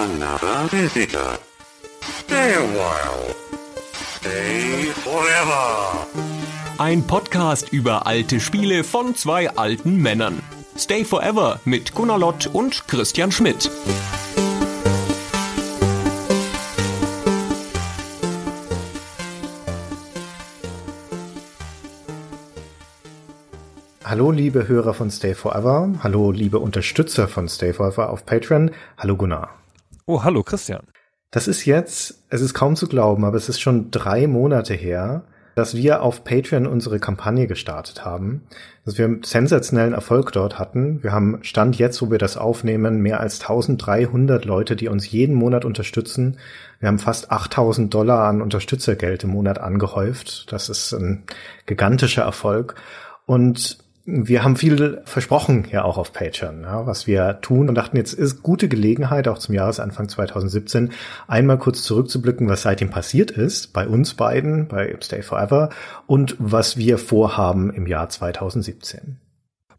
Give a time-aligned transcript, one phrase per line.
[0.00, 1.38] another visitor.
[2.00, 3.34] Stay a while.
[4.16, 6.06] Stay forever.
[6.78, 10.40] Ein Podcast über alte Spiele von zwei alten Männern.
[10.78, 13.70] Stay Forever mit Gunnar Lott und Christian Schmidt.
[24.02, 29.16] Hallo liebe Hörer von Stay Forever, hallo liebe Unterstützer von Stay Forever auf Patreon, hallo
[29.16, 29.59] Gunnar.
[30.10, 30.88] Oh, hallo Christian.
[31.30, 35.22] Das ist jetzt, es ist kaum zu glauben, aber es ist schon drei Monate her,
[35.54, 38.42] dass wir auf Patreon unsere Kampagne gestartet haben,
[38.84, 41.00] dass wir einen sensationellen Erfolg dort hatten.
[41.04, 45.36] Wir haben Stand jetzt, wo wir das aufnehmen, mehr als 1300 Leute, die uns jeden
[45.36, 46.38] Monat unterstützen.
[46.80, 50.50] Wir haben fast 8000 Dollar an Unterstützergeld im Monat angehäuft.
[50.50, 51.22] Das ist ein
[51.66, 52.74] gigantischer Erfolg.
[53.26, 57.96] Und wir haben viel versprochen ja auch auf Patreon, ja, was wir tun und dachten,
[57.96, 60.92] jetzt ist gute Gelegenheit, auch zum Jahresanfang 2017,
[61.28, 65.70] einmal kurz zurückzublicken, was seitdem passiert ist, bei uns beiden, bei Stay Forever
[66.06, 69.18] und was wir vorhaben im Jahr 2017.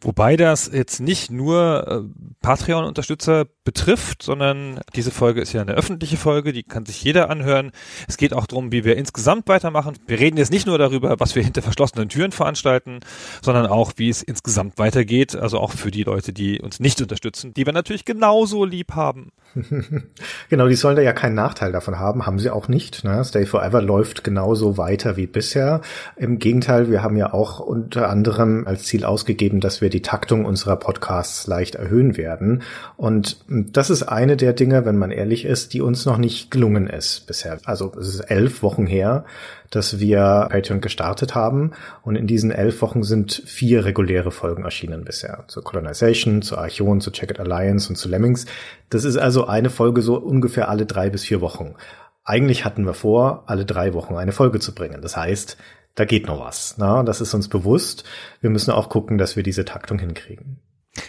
[0.03, 6.17] Wobei das jetzt nicht nur äh, Patreon-Unterstützer betrifft, sondern diese Folge ist ja eine öffentliche
[6.17, 7.71] Folge, die kann sich jeder anhören.
[8.07, 9.99] Es geht auch darum, wie wir insgesamt weitermachen.
[10.07, 13.02] Wir reden jetzt nicht nur darüber, was wir hinter verschlossenen Türen veranstalten,
[13.44, 17.53] sondern auch, wie es insgesamt weitergeht, also auch für die Leute, die uns nicht unterstützen,
[17.53, 19.31] die wir natürlich genauso lieb haben.
[20.49, 23.03] genau, die sollen da ja keinen Nachteil davon haben, haben sie auch nicht.
[23.03, 23.23] Ne?
[23.23, 25.81] Stay Forever läuft genauso weiter wie bisher.
[26.16, 30.45] Im Gegenteil, wir haben ja auch unter anderem als Ziel ausgegeben, dass wir die Taktung
[30.45, 32.64] unserer Podcasts leicht erhöhen werden.
[32.97, 36.88] Und das ist eine der Dinge, wenn man ehrlich ist, die uns noch nicht gelungen
[36.88, 37.59] ist bisher.
[37.66, 39.25] Also es ist elf Wochen her,
[39.69, 41.72] dass wir Patreon gestartet haben.
[42.03, 45.45] Und in diesen elf Wochen sind vier reguläre Folgen erschienen bisher.
[45.47, 48.45] Zu Colonization, zu Archon, zu Checked Alliance und zu Lemmings.
[48.89, 51.75] Das ist also eine Folge so ungefähr alle drei bis vier Wochen.
[52.23, 55.02] Eigentlich hatten wir vor, alle drei Wochen eine Folge zu bringen.
[55.02, 55.58] Das heißt,
[55.95, 56.75] da geht noch was.
[56.78, 58.03] Na, das ist uns bewusst.
[58.40, 60.59] Wir müssen auch gucken, dass wir diese Taktung hinkriegen.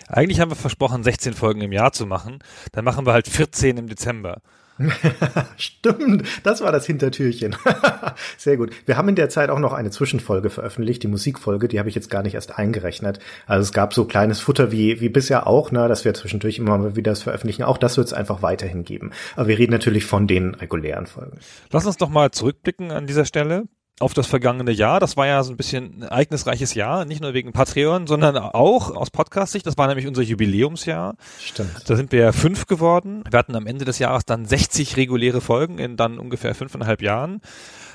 [0.08, 2.38] Eigentlich haben wir versprochen, 16 Folgen im Jahr zu machen.
[2.72, 4.40] Dann machen wir halt 14 im Dezember.
[5.56, 7.56] Stimmt, das war das Hintertürchen.
[8.38, 8.72] Sehr gut.
[8.86, 11.94] Wir haben in der Zeit auch noch eine Zwischenfolge veröffentlicht, die Musikfolge, die habe ich
[11.94, 13.18] jetzt gar nicht erst eingerechnet.
[13.46, 16.78] Also es gab so kleines Futter wie, wie bisher auch, ne, dass wir zwischendurch immer
[16.78, 17.64] mal wieder das veröffentlichen.
[17.64, 19.10] Auch das wird es einfach weiterhin geben.
[19.36, 21.38] Aber wir reden natürlich von den regulären Folgen.
[21.70, 23.64] Lass uns doch mal zurückblicken an dieser Stelle
[24.00, 25.00] auf das vergangene Jahr.
[25.00, 28.90] Das war ja so ein bisschen ein ereignisreiches Jahr, nicht nur wegen Patreon, sondern auch
[28.94, 29.66] aus Podcast-Sicht.
[29.66, 31.14] Das war nämlich unser Jubiläumsjahr.
[31.38, 31.88] Stimmt.
[31.88, 33.22] Da sind wir ja fünf geworden.
[33.30, 37.40] Wir hatten am Ende des Jahres dann 60 reguläre Folgen in dann ungefähr fünfeinhalb Jahren.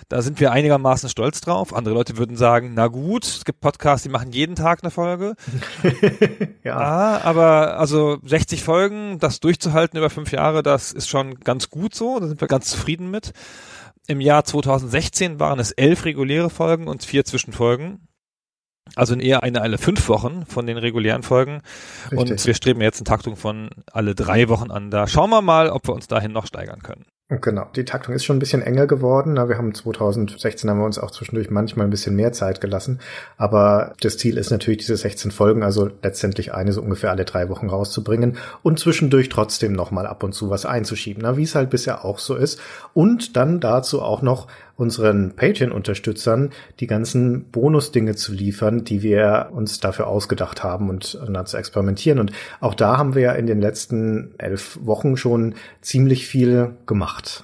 [0.10, 1.76] Da sind wir einigermaßen stolz drauf.
[1.76, 5.36] Andere Leute würden sagen, na gut, es gibt Podcasts, die machen jeden Tag eine Folge.
[6.64, 6.78] ja.
[6.78, 11.94] Ah, aber also 60 Folgen, das durchzuhalten über fünf Jahre, das ist schon ganz gut
[11.94, 12.22] so.
[12.22, 13.34] Da sind wir ganz zufrieden mit.
[14.08, 18.08] Im Jahr 2016 waren es elf reguläre Folgen und vier Zwischenfolgen.
[18.96, 21.62] Also eher eine alle fünf Wochen von den regulären Folgen.
[22.06, 22.18] Richtig.
[22.18, 24.92] Und wir streben jetzt eine Taktung von alle drei Wochen an.
[24.92, 27.06] Da schauen wir mal, ob wir uns dahin noch steigern können.
[27.30, 29.36] Genau, die Taktung ist schon ein bisschen enger geworden.
[29.36, 33.02] Wir haben 2016 haben wir uns auch zwischendurch manchmal ein bisschen mehr Zeit gelassen.
[33.36, 37.50] Aber das Ziel ist natürlich, diese 16 Folgen, also letztendlich eine so ungefähr alle drei
[37.50, 42.06] Wochen rauszubringen und zwischendurch trotzdem nochmal ab und zu was einzuschieben, wie es halt bisher
[42.06, 42.62] auch so ist.
[42.94, 49.80] Und dann dazu auch noch unseren Patreon-Unterstützern die ganzen Bonus-Dinge zu liefern, die wir uns
[49.80, 52.20] dafür ausgedacht haben und, und zu experimentieren.
[52.20, 57.44] Und auch da haben wir ja in den letzten elf Wochen schon ziemlich viel gemacht.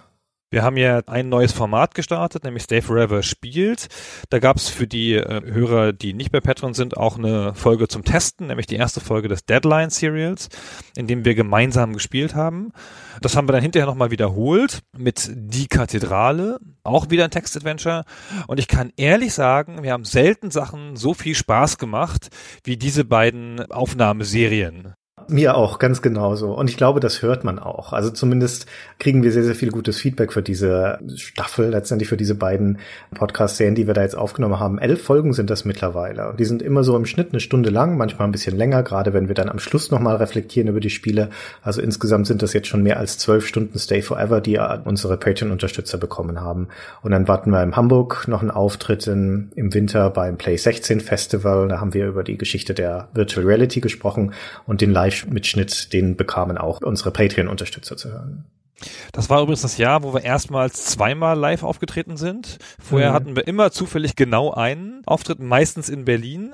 [0.54, 3.88] Wir haben ja ein neues Format gestartet, nämlich Stay Forever spielt.
[4.30, 7.88] Da gab es für die äh, Hörer, die nicht bei Patreon sind, auch eine Folge
[7.88, 10.50] zum Testen, nämlich die erste Folge des Deadline Serials,
[10.96, 12.72] in dem wir gemeinsam gespielt haben.
[13.20, 18.04] Das haben wir dann hinterher nochmal wiederholt mit Die Kathedrale, auch wieder ein Textadventure.
[18.46, 22.28] Und ich kann ehrlich sagen, wir haben selten Sachen so viel Spaß gemacht
[22.64, 24.94] wie diese beiden Aufnahmeserien.
[25.28, 26.54] Mir auch, ganz genauso.
[26.54, 27.94] Und ich glaube, das hört man auch.
[27.94, 28.66] Also zumindest
[29.00, 32.80] kriegen wir sehr, sehr viel gutes Feedback für diese Staffel, letztendlich für diese beiden
[33.14, 34.80] Podcast-Serien, die wir da jetzt aufgenommen haben.
[34.80, 36.34] Elf Folgen sind das mittlerweile.
[36.38, 39.28] Die sind immer so im Schnitt eine Stunde lang, manchmal ein bisschen länger, gerade wenn
[39.28, 41.30] wir dann am Schluss nochmal reflektieren über die Spiele.
[41.62, 45.98] Also insgesamt sind das jetzt schon mehr als zwölf Stunden Stay Forever, die unsere Patreon-Unterstützer
[45.98, 46.68] bekommen haben.
[47.02, 51.00] Und dann warten wir in Hamburg noch einen Auftritt in, im Winter beim Play 16
[51.00, 51.68] Festival.
[51.68, 54.34] Da haben wir über die Geschichte der Virtual Reality gesprochen
[54.66, 58.46] und den Live Live-Mitschnitt, den bekamen auch unsere Patreon-Unterstützer zu hören.
[59.12, 62.58] Das war übrigens das Jahr, wo wir erstmals zweimal live aufgetreten sind.
[62.80, 63.14] Vorher mhm.
[63.14, 66.54] hatten wir immer zufällig genau einen Auftritt, meistens in Berlin.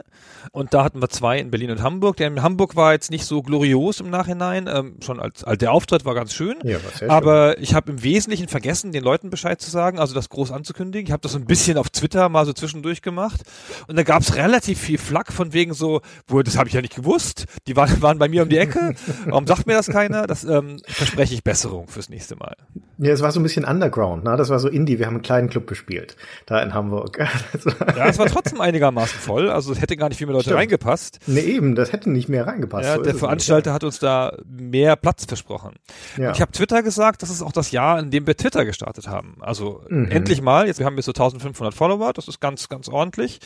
[0.51, 2.17] Und da hatten wir zwei in Berlin und Hamburg.
[2.17, 4.69] Der in Hamburg war jetzt nicht so glorios im Nachhinein.
[4.71, 6.55] Ähm, schon als, als der Auftritt war ganz schön.
[6.63, 7.63] Ja, war aber schön.
[7.63, 11.07] ich habe im Wesentlichen vergessen, den Leuten Bescheid zu sagen, also das groß anzukündigen.
[11.07, 13.41] Ich habe das so ein bisschen auf Twitter mal so zwischendurch gemacht.
[13.87, 16.81] Und da gab es relativ viel Flack von wegen so, wo das habe ich ja
[16.81, 17.45] nicht gewusst.
[17.67, 18.95] Die waren, waren bei mir um die Ecke.
[19.25, 20.27] Warum sagt mir das keiner?
[20.27, 22.55] Das ähm, verspreche ich Besserung fürs nächste Mal.
[22.97, 24.35] Ja, es war so ein bisschen Underground, ne?
[24.35, 24.99] Das war so Indie.
[24.99, 27.17] Wir haben einen kleinen Club gespielt, da in Hamburg.
[27.95, 29.49] ja, es war trotzdem einigermaßen voll.
[29.49, 30.59] Also es hätte gar nicht viel mehr Leute Stimmt.
[30.59, 31.19] reingepasst.
[31.27, 32.85] Nee, eben, das hätte nicht mehr reingepasst.
[32.85, 35.75] Ja, so der Veranstalter hat uns da mehr Platz versprochen.
[36.17, 36.31] Ja.
[36.31, 39.37] Ich habe Twitter gesagt, das ist auch das Jahr, in dem wir Twitter gestartet haben.
[39.39, 40.11] Also mhm.
[40.11, 40.67] endlich mal.
[40.67, 42.11] Jetzt wir haben jetzt so 1500 Follower.
[42.11, 43.39] Das ist ganz, ganz ordentlich.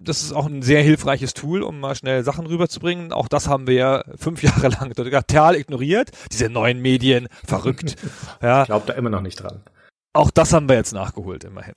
[0.00, 3.12] Das ist auch ein sehr hilfreiches Tool, um mal schnell Sachen rüberzubringen.
[3.12, 6.10] Auch das haben wir ja fünf Jahre lang total ignoriert.
[6.30, 7.96] Diese neuen Medien, verrückt.
[8.42, 8.62] Ja.
[8.62, 9.62] Ich glaube da immer noch nicht dran.
[10.12, 11.74] Auch das haben wir jetzt nachgeholt, immerhin.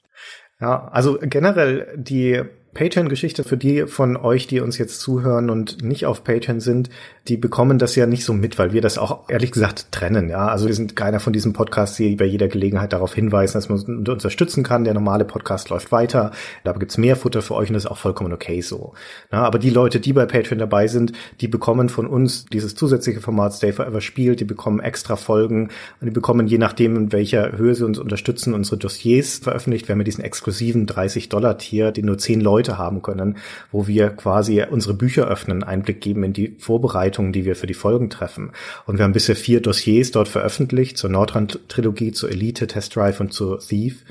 [0.59, 2.43] Ja, also generell die
[2.75, 6.89] Patreon-Geschichte für die von euch, die uns jetzt zuhören und nicht auf Patreon sind,
[7.29, 10.29] die bekommen das ja nicht so mit, weil wir das auch ehrlich gesagt trennen.
[10.29, 13.69] Ja, also wir sind keiner von diesem Podcast, die bei jeder Gelegenheit darauf hinweisen, dass
[13.69, 14.83] man uns unterstützen kann.
[14.83, 16.31] Der normale Podcast läuft weiter.
[16.65, 18.93] Da gibt's mehr Futter für euch und das ist auch vollkommen okay so.
[19.31, 23.21] Ja, aber die Leute, die bei Patreon dabei sind, die bekommen von uns dieses zusätzliche
[23.21, 24.41] Format Stay Forever spielt.
[24.41, 25.69] Die bekommen extra Folgen
[26.01, 29.87] und die bekommen je nachdem, in welcher Höhe sie uns unterstützen, unsere Dossiers veröffentlicht.
[29.87, 33.37] Wir haben diesen exklusiven 30 Dollar Tier, den nur 10 Leute haben können,
[33.71, 37.67] wo wir quasi unsere Bücher öffnen, Einblick geben in die Vorbereitung Vorbereitungen, die wir für
[37.67, 38.51] die Folgen treffen.
[38.85, 43.33] Und wir haben bisher vier Dossiers dort veröffentlicht, zur Nordrand-Trilogie, zur Elite, Test Drive und
[43.33, 44.03] zur Thief.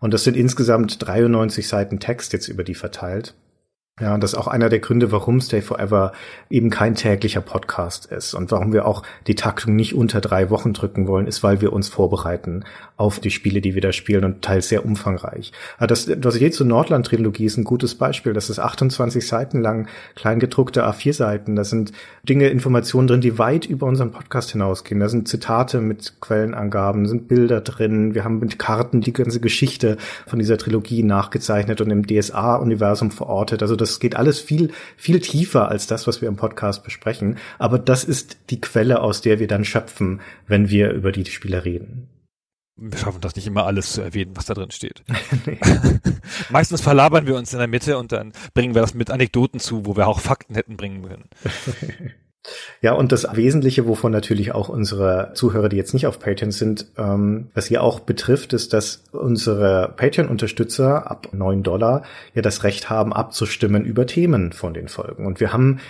[0.00, 3.34] Und das sind insgesamt 93 Seiten Text jetzt über die verteilt.
[4.00, 6.12] Ja, und das ist auch einer der Gründe, warum Stay Forever
[6.48, 10.72] eben kein täglicher Podcast ist und warum wir auch die Taktung nicht unter drei Wochen
[10.72, 12.64] drücken wollen, ist, weil wir uns vorbereiten
[12.96, 15.52] auf die Spiele, die wir da spielen und teils sehr umfangreich.
[15.78, 18.32] Das Dossier zur Nordland-Trilogie ist ein gutes Beispiel.
[18.32, 21.56] Das ist 28 Seiten lang, kleingedruckte A4-Seiten.
[21.56, 21.92] Da sind
[22.22, 25.00] Dinge, Informationen drin, die weit über unseren Podcast hinausgehen.
[25.00, 28.14] Da sind Zitate mit Quellenangaben, sind Bilder drin.
[28.14, 33.62] Wir haben mit Karten die ganze Geschichte von dieser Trilogie nachgezeichnet und im DSA-Universum verortet.
[33.62, 37.38] Also das das geht alles viel, viel tiefer als das, was wir im Podcast besprechen.
[37.58, 41.64] Aber das ist die Quelle, aus der wir dann schöpfen, wenn wir über die Spiele
[41.64, 42.08] reden.
[42.82, 45.02] Wir schaffen das nicht immer alles zu erwähnen, was da drin steht.
[46.50, 49.84] Meistens verlabern wir uns in der Mitte und dann bringen wir das mit Anekdoten zu,
[49.84, 51.28] wo wir auch Fakten hätten bringen können.
[52.80, 56.86] Ja, und das Wesentliche, wovon natürlich auch unsere Zuhörer, die jetzt nicht auf Patreon sind,
[56.96, 62.02] ähm, was hier auch betrifft, ist, dass unsere Patreon-Unterstützer ab neun Dollar
[62.34, 65.26] ja das Recht haben, abzustimmen über Themen von den Folgen.
[65.26, 65.80] Und wir haben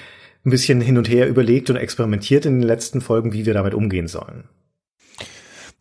[0.45, 3.75] ein bisschen hin und her überlegt und experimentiert in den letzten Folgen, wie wir damit
[3.75, 4.45] umgehen sollen.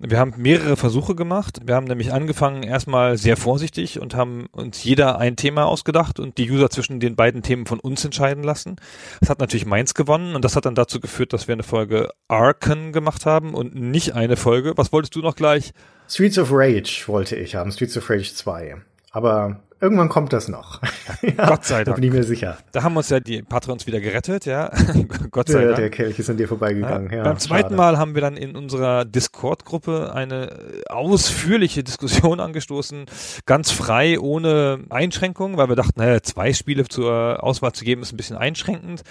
[0.02, 1.60] Wir haben mehrere Versuche gemacht.
[1.66, 6.38] Wir haben nämlich angefangen erstmal sehr vorsichtig und haben uns jeder ein Thema ausgedacht und
[6.38, 8.78] die User zwischen den beiden Themen von uns entscheiden lassen.
[9.20, 12.12] Das hat natürlich meins gewonnen und das hat dann dazu geführt, dass wir eine Folge
[12.30, 14.72] Arken gemacht haben und nicht eine Folge.
[14.78, 15.74] Was wolltest du noch gleich?
[16.08, 18.78] Streets of Rage wollte ich haben, Streets of Rage 2.
[19.12, 20.82] Aber Irgendwann kommt das noch.
[21.22, 21.86] ja, Gott sei Dank.
[21.86, 22.58] Da bin ich mir sicher.
[22.74, 24.70] Da haben uns ja die Patrons wieder gerettet, ja.
[25.32, 25.78] Gott sei der, Dank.
[25.78, 27.10] Der Kelch ist an dir vorbeigegangen.
[27.12, 27.76] Ja, ja, beim zweiten schade.
[27.76, 33.06] Mal haben wir dann in unserer Discord-Gruppe eine ausführliche Diskussion angestoßen,
[33.46, 38.12] ganz frei, ohne Einschränkungen, weil wir dachten, naja, zwei Spiele zur Auswahl zu geben, ist
[38.12, 39.04] ein bisschen einschränkend.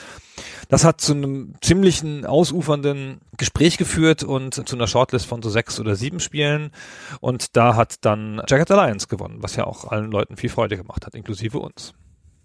[0.68, 5.80] Das hat zu einem ziemlichen ausufernden Gespräch geführt und zu einer Shortlist von so sechs
[5.80, 6.72] oder sieben Spielen.
[7.20, 11.06] Und da hat dann Jagged Alliance gewonnen, was ja auch allen Leuten viel Freude gemacht
[11.06, 11.94] hat, inklusive uns.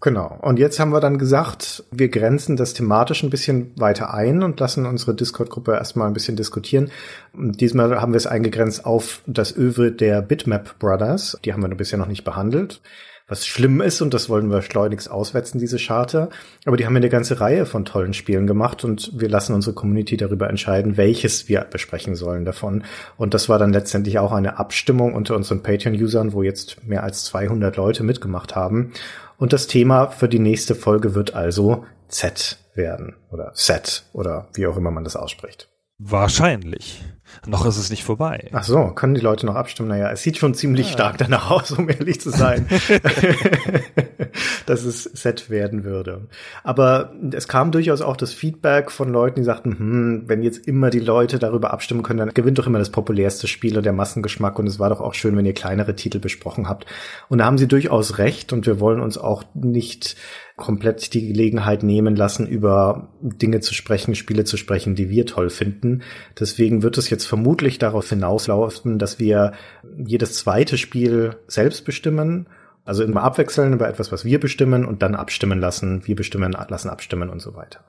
[0.00, 0.38] Genau.
[0.42, 4.60] Und jetzt haben wir dann gesagt, wir grenzen das thematisch ein bisschen weiter ein und
[4.60, 6.90] lassen unsere Discord-Gruppe erstmal ein bisschen diskutieren.
[7.32, 11.38] Diesmal haben wir es eingegrenzt auf das Övre der Bitmap Brothers.
[11.44, 12.82] Die haben wir bisher noch nicht behandelt
[13.26, 16.28] was schlimm ist und das wollen wir schleunigst auswetzen, diese Charter.
[16.66, 20.16] Aber die haben eine ganze Reihe von tollen Spielen gemacht und wir lassen unsere Community
[20.16, 22.84] darüber entscheiden, welches wir besprechen sollen davon.
[23.16, 27.24] Und das war dann letztendlich auch eine Abstimmung unter unseren Patreon-Usern, wo jetzt mehr als
[27.24, 28.92] 200 Leute mitgemacht haben.
[29.38, 34.66] Und das Thema für die nächste Folge wird also Z werden oder Set oder wie
[34.66, 35.70] auch immer man das ausspricht.
[35.98, 37.02] Wahrscheinlich.
[37.46, 38.48] Noch ist es nicht vorbei.
[38.52, 39.88] Ach so, können die Leute noch abstimmen?
[39.88, 40.92] Naja, es sieht schon ziemlich ja.
[40.92, 42.66] stark danach aus, um ehrlich zu sein,
[44.66, 46.28] dass es Set werden würde.
[46.62, 50.90] Aber es kam durchaus auch das Feedback von Leuten, die sagten, hm, wenn jetzt immer
[50.90, 54.58] die Leute darüber abstimmen können, dann gewinnt doch immer das populärste Spiel und der Massengeschmack
[54.58, 56.86] und es war doch auch schön, wenn ihr kleinere Titel besprochen habt.
[57.28, 60.16] Und da haben sie durchaus recht und wir wollen uns auch nicht
[60.56, 65.50] komplett die Gelegenheit nehmen lassen, über Dinge zu sprechen, Spiele zu sprechen, die wir toll
[65.50, 66.02] finden.
[66.38, 69.52] Deswegen wird es jetzt vermutlich darauf hinauslaufen, dass wir
[69.96, 72.48] jedes zweite Spiel selbst bestimmen.
[72.84, 76.06] Also immer abwechseln über etwas, was wir bestimmen und dann abstimmen lassen.
[76.06, 77.80] Wir bestimmen, lassen abstimmen und so weiter.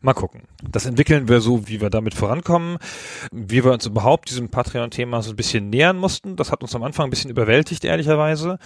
[0.00, 0.42] Mal gucken.
[0.62, 2.78] Das entwickeln wir so, wie wir damit vorankommen,
[3.32, 6.36] wie wir uns überhaupt diesem Patreon-Thema so ein bisschen nähern mussten.
[6.36, 8.58] Das hat uns am Anfang ein bisschen überwältigt, ehrlicherweise.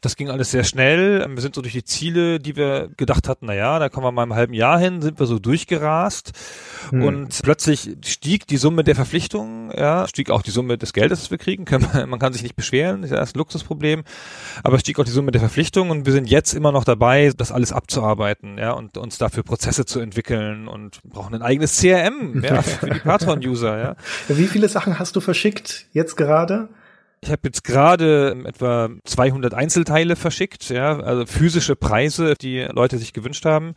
[0.00, 1.26] Das ging alles sehr schnell.
[1.28, 4.12] Wir sind so durch die Ziele, die wir gedacht hatten, na ja, da kommen wir
[4.12, 6.32] mal im halben Jahr hin, sind wir so durchgerast.
[6.90, 7.02] Hm.
[7.02, 11.30] Und plötzlich stieg die Summe der Verpflichtungen, ja, stieg auch die Summe des Geldes, das
[11.30, 11.64] wir kriegen.
[12.06, 14.04] Man kann sich nicht beschweren, das ist ein Luxusproblem.
[14.62, 17.50] Aber stieg auch die Summe der Verpflichtungen und wir sind jetzt immer noch dabei, das
[17.50, 22.42] alles abzuarbeiten, ja, und uns dafür Prozesse zu entwickeln entwickeln und brauchen ein eigenes CRM
[22.42, 23.78] ja, für die Patreon-User.
[23.78, 23.96] Ja.
[24.28, 26.68] Wie viele Sachen hast du verschickt jetzt gerade?
[27.22, 33.12] Ich habe jetzt gerade etwa 200 Einzelteile verschickt, ja, also physische Preise, die Leute sich
[33.12, 33.74] gewünscht haben.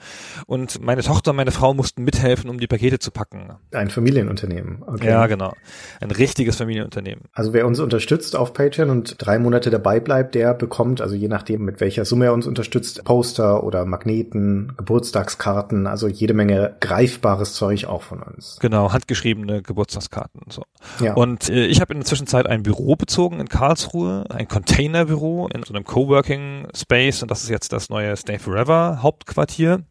[0.47, 3.49] Und meine Tochter und meine Frau mussten mithelfen, um die Pakete zu packen.
[3.71, 4.81] Ein Familienunternehmen.
[4.87, 5.09] Okay.
[5.09, 5.51] Ja, genau.
[5.99, 7.25] Ein richtiges Familienunternehmen.
[7.33, 11.27] Also wer uns unterstützt auf Patreon und drei Monate dabei bleibt, der bekommt, also je
[11.27, 17.55] nachdem, mit welcher Summe er uns unterstützt, Poster oder Magneten, Geburtstagskarten, also jede Menge greifbares
[17.55, 18.57] Zeug auch von uns.
[18.61, 20.43] Genau, handgeschriebene Geburtstagskarten.
[20.49, 20.63] So.
[21.01, 21.13] Ja.
[21.15, 25.47] Und äh, ich habe in der Zwischenzeit ein Büro bezogen umgezogen in Karlsruhe, ein Containerbüro
[25.53, 29.83] in so einem Coworking Space und das ist jetzt das neue Stay Forever Hauptquartier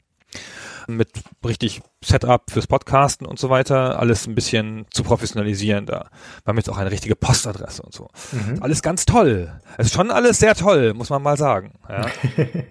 [0.88, 1.08] mit
[1.44, 6.10] richtig Setup fürs Podcasten und so weiter, alles ein bisschen zu professionalisieren da.
[6.44, 8.08] Wir haben jetzt auch eine richtige Postadresse und so.
[8.32, 8.62] Mhm.
[8.62, 9.60] Alles ganz toll.
[9.78, 11.78] Es ist schon alles sehr toll, muss man mal sagen.
[11.88, 12.06] Ja,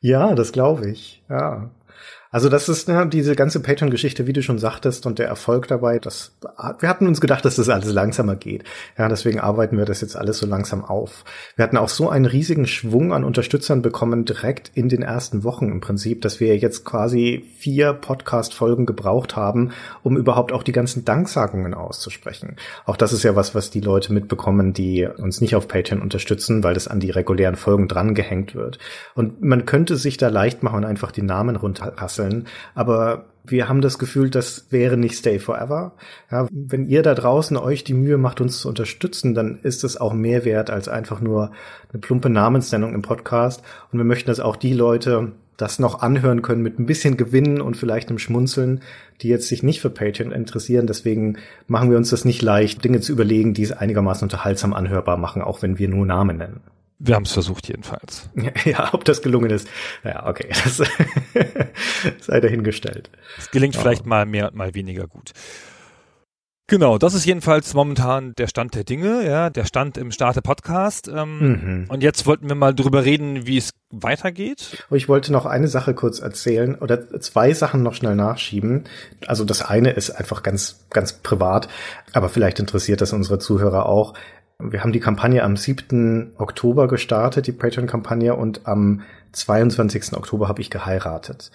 [0.00, 1.22] ja das glaube ich.
[1.28, 1.70] Ja.
[2.34, 6.00] Also das ist ne, diese ganze Patreon-Geschichte, wie du schon sagtest, und der Erfolg dabei.
[6.00, 6.32] Das,
[6.80, 8.64] wir hatten uns gedacht, dass das alles langsamer geht.
[8.98, 11.24] Ja, deswegen arbeiten wir das jetzt alles so langsam auf.
[11.54, 15.70] Wir hatten auch so einen riesigen Schwung an Unterstützern bekommen, direkt in den ersten Wochen
[15.70, 19.70] im Prinzip, dass wir jetzt quasi vier Podcast-Folgen gebraucht haben,
[20.02, 22.56] um überhaupt auch die ganzen Danksagungen auszusprechen.
[22.84, 26.64] Auch das ist ja was, was die Leute mitbekommen, die uns nicht auf Patreon unterstützen,
[26.64, 28.80] weil das an die regulären Folgen drangehängt wird.
[29.14, 32.46] Und man könnte sich da leicht machen und einfach die Namen runterrasseln wechseln.
[32.74, 35.92] Aber wir haben das Gefühl, das wäre nicht Stay Forever.
[36.30, 40.00] Ja, wenn ihr da draußen euch die Mühe macht, uns zu unterstützen, dann ist es
[40.00, 41.50] auch mehr wert als einfach nur
[41.92, 43.62] eine plumpe Namensnennung im Podcast.
[43.92, 47.60] Und wir möchten, dass auch die Leute das noch anhören können mit ein bisschen Gewinnen
[47.60, 48.80] und vielleicht einem Schmunzeln,
[49.20, 50.88] die jetzt sich nicht für Patreon interessieren.
[50.88, 51.36] Deswegen
[51.68, 55.42] machen wir uns das nicht leicht, Dinge zu überlegen, die es einigermaßen unterhaltsam anhörbar machen,
[55.42, 56.60] auch wenn wir nur Namen nennen.
[56.98, 58.30] Wir haben es versucht jedenfalls.
[58.64, 59.68] Ja, ob das gelungen ist.
[60.04, 60.82] Ja, okay, das
[62.20, 63.10] sei dahingestellt.
[63.38, 63.80] Es gelingt ja.
[63.80, 65.32] vielleicht mal mehr und mal weniger gut.
[66.66, 71.08] Genau, das ist jedenfalls momentan der Stand der Dinge, ja, der Stand im Starte Podcast.
[71.08, 71.84] Ähm, mhm.
[71.88, 74.82] Und jetzt wollten wir mal drüber reden, wie es weitergeht.
[74.90, 78.84] Ich wollte noch eine Sache kurz erzählen oder zwei Sachen noch schnell nachschieben.
[79.26, 81.68] Also das eine ist einfach ganz, ganz privat,
[82.14, 84.14] aber vielleicht interessiert das unsere Zuhörer auch.
[84.58, 86.34] Wir haben die Kampagne am 7.
[86.38, 90.12] Oktober gestartet, die Patreon-Kampagne, und am 22.
[90.14, 91.50] Oktober habe ich geheiratet.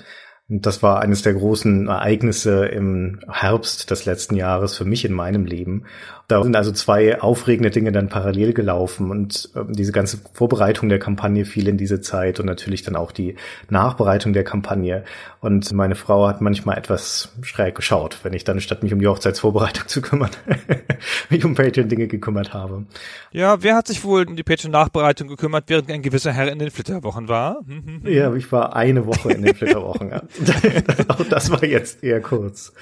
[0.50, 5.14] Und das war eines der großen Ereignisse im Herbst des letzten Jahres für mich in
[5.14, 5.84] meinem Leben.
[6.28, 11.00] Da sind also zwei aufregende Dinge dann parallel gelaufen und äh, diese ganze Vorbereitung der
[11.00, 13.36] Kampagne fiel in diese Zeit und natürlich dann auch die
[13.70, 15.04] Nachbereitung der Kampagne.
[15.42, 19.08] Und meine Frau hat manchmal etwas schräg geschaut, wenn ich dann statt mich um die
[19.08, 20.30] Hochzeitsvorbereitung zu kümmern,
[21.32, 22.86] mich um Patreon-Dinge gekümmert habe.
[23.32, 26.70] Ja, wer hat sich wohl um die Patreon-Nachbereitung gekümmert, während ein gewisser Herr in den
[26.70, 27.58] Flitterwochen war?
[28.04, 30.12] ja, ich war eine Woche in den Flitterwochen.
[31.08, 32.74] auch das war jetzt eher kurz.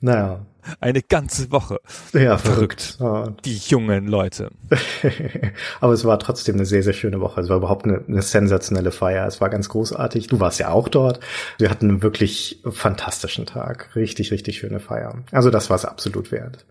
[0.00, 0.44] Naja.
[0.80, 1.78] Eine ganze Woche.
[2.12, 2.96] Ja, verrückt.
[2.98, 3.44] verrückt.
[3.44, 4.50] Die jungen Leute.
[5.80, 7.40] Aber es war trotzdem eine sehr, sehr schöne Woche.
[7.40, 9.26] Es war überhaupt eine, eine sensationelle Feier.
[9.26, 10.26] Es war ganz großartig.
[10.26, 11.20] Du warst ja auch dort.
[11.58, 13.94] Wir hatten einen wirklich fantastischen Tag.
[13.94, 15.22] Richtig, richtig schöne Feier.
[15.32, 16.64] Also das war es absolut wert.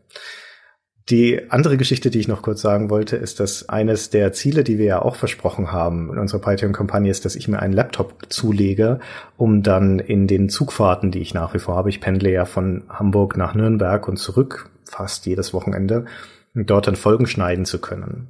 [1.09, 4.77] Die andere Geschichte, die ich noch kurz sagen wollte, ist, dass eines der Ziele, die
[4.77, 8.99] wir ja auch versprochen haben in unserer Patreon-Kampagne, ist, dass ich mir einen Laptop zulege,
[9.35, 12.83] um dann in den Zugfahrten, die ich nach wie vor habe, ich pendle ja von
[12.87, 16.05] Hamburg nach Nürnberg und zurück fast jedes Wochenende,
[16.53, 18.29] dort dann Folgen schneiden zu können.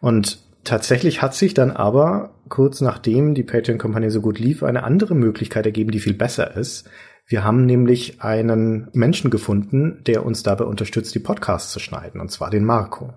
[0.00, 5.14] Und tatsächlich hat sich dann aber kurz nachdem die Patreon-Kampagne so gut lief, eine andere
[5.14, 6.88] Möglichkeit ergeben, die viel besser ist,
[7.26, 12.30] wir haben nämlich einen Menschen gefunden, der uns dabei unterstützt, die Podcasts zu schneiden, und
[12.30, 13.12] zwar den Marco.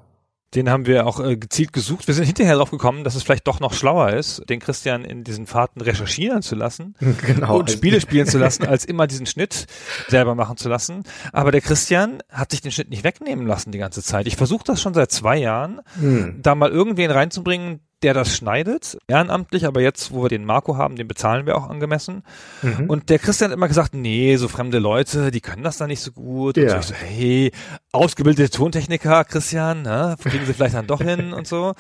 [0.56, 2.08] Den haben wir auch äh, gezielt gesucht.
[2.08, 5.26] Wir sind hinterher drauf gekommen, dass es vielleicht doch noch schlauer ist, den Christian in
[5.26, 6.96] diesen Fahrten recherchieren zu lassen
[7.26, 9.68] genau, und Spiele spielen zu lassen, als immer diesen Schnitt
[10.08, 11.04] selber machen zu lassen.
[11.34, 14.26] Aber der Christian hat sich den Schnitt nicht wegnehmen lassen die ganze Zeit.
[14.26, 16.40] Ich versuche das schon seit zwei Jahren, hm.
[16.42, 20.96] da mal irgendwen reinzubringen, der das schneidet, ehrenamtlich, aber jetzt, wo wir den Marco haben,
[20.96, 22.24] den bezahlen wir auch angemessen.
[22.62, 22.90] Mhm.
[22.90, 26.02] Und der Christian hat immer gesagt, nee, so fremde Leute, die können das da nicht
[26.02, 26.58] so gut.
[26.58, 26.64] Ja.
[26.64, 27.52] Und so, ich so, hey,
[27.92, 31.74] ausgebildete Tontechniker, Christian, ne, fliegen sie vielleicht dann doch hin und so.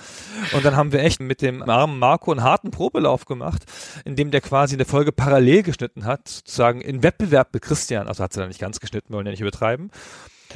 [0.53, 3.63] Und dann haben wir echt mit dem armen Marco einen harten Probelauf gemacht,
[4.03, 8.23] in dem der quasi eine Folge parallel geschnitten hat, sozusagen in Wettbewerb mit Christian, also
[8.23, 9.91] hat sie dann nicht ganz geschnitten, wollen ja nicht übertreiben.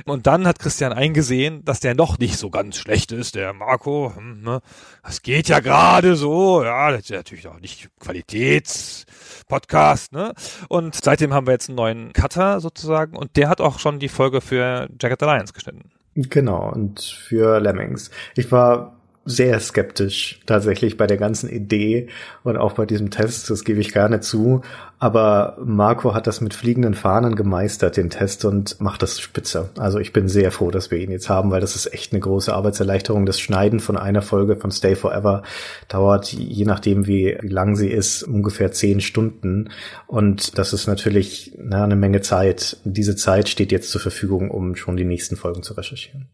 [0.06, 4.14] Und dann hat Christian eingesehen, dass der noch nicht so ganz schlecht ist, der Marco.
[4.16, 4.62] Hm, ne?
[5.04, 6.64] Das geht ja gerade so.
[6.64, 10.14] Ja, das ist natürlich auch nicht Qualitätspodcast.
[10.14, 10.34] Ne?
[10.70, 13.18] Und seitdem haben wir jetzt einen neuen Cutter sozusagen.
[13.18, 15.92] Und der hat auch schon die Folge für Jagged Alliance geschnitten.
[16.16, 18.12] Genau, und für Lemmings.
[18.36, 22.08] Ich war sehr skeptisch tatsächlich bei der ganzen Idee
[22.44, 24.62] und auch bei diesem Test, das gebe ich gerne zu.
[24.98, 29.70] Aber Marco hat das mit fliegenden Fahnen gemeistert, den Test, und macht das spitze.
[29.78, 32.20] Also ich bin sehr froh, dass wir ihn jetzt haben, weil das ist echt eine
[32.20, 33.26] große Arbeitserleichterung.
[33.26, 35.44] Das Schneiden von einer Folge von Stay Forever
[35.88, 39.70] dauert, je nachdem wie lang sie ist, ungefähr zehn Stunden.
[40.08, 42.78] Und das ist natürlich na, eine Menge Zeit.
[42.84, 46.30] Diese Zeit steht jetzt zur Verfügung, um schon die nächsten Folgen zu recherchieren.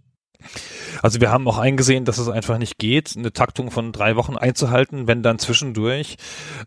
[1.01, 4.35] Also wir haben auch eingesehen, dass es einfach nicht geht, eine Taktung von drei Wochen
[4.37, 6.17] einzuhalten, wenn dann zwischendurch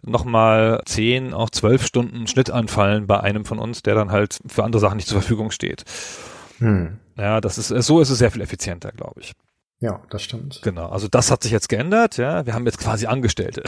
[0.02, 4.64] nochmal zehn, auch zwölf Stunden Schnitt anfallen bei einem von uns, der dann halt für
[4.64, 5.84] andere Sachen nicht zur Verfügung steht.
[6.58, 6.98] Hm.
[7.16, 9.32] Ja, das ist, so ist es sehr viel effizienter, glaube ich.
[9.82, 10.60] Ja, das stimmt.
[10.62, 12.44] Genau, also das hat sich jetzt geändert, ja.
[12.44, 13.62] Wir haben jetzt quasi Angestellte.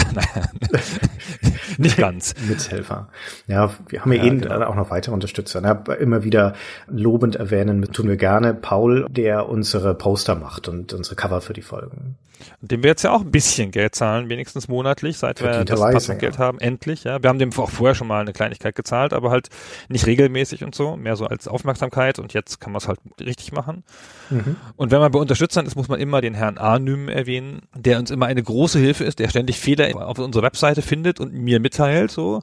[1.79, 2.35] nicht ganz.
[2.47, 3.09] Mithelfer.
[3.47, 4.61] Ja, wir haben ja, ja eh genau.
[4.67, 5.63] auch noch weitere Unterstützer.
[5.63, 5.83] Ne?
[6.01, 6.53] Immer wieder
[6.87, 11.63] lobend erwähnen tun wir gerne Paul, der unsere Poster macht und unsere Cover für die
[11.63, 12.19] Folgen
[12.61, 16.35] dem wir jetzt ja auch ein bisschen Geld zahlen, wenigstens monatlich, seit wir das Passwortgeld
[16.35, 16.41] ja.
[16.41, 17.05] haben, endlich.
[17.05, 19.49] Ja, wir haben dem auch vorher schon mal eine Kleinigkeit gezahlt, aber halt
[19.89, 23.53] nicht regelmäßig und so, mehr so als Aufmerksamkeit und jetzt kann man es halt richtig
[23.53, 23.85] machen.
[24.31, 24.57] Mhm.
[24.77, 28.11] Und wenn man bei Unterstützern ist, muss man immer den Herrn Arnym erwähnen, der uns
[28.11, 32.11] immer eine große Hilfe ist, der ständig Fehler auf unserer Webseite findet und mir mitteilt,
[32.11, 32.43] so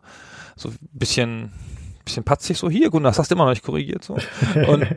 [0.59, 1.51] so ein bisschen
[2.09, 4.17] bisschen patzig so, hier Gunnar, das hast du immer noch nicht korrigiert so.
[4.67, 4.87] Und